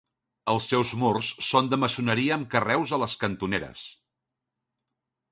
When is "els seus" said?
0.51-0.93